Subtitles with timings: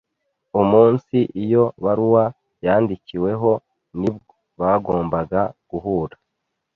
[0.61, 2.23] umunsi iyo baruwa
[2.65, 3.51] yandikiweho
[3.99, 4.21] nibw
[4.59, 6.15] bagombaga guhura